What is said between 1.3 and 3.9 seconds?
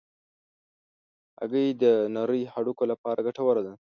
هګۍ د نرۍ هډوکو لپاره ګټوره ده.